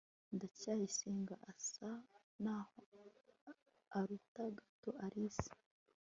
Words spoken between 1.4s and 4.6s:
asa naho aruta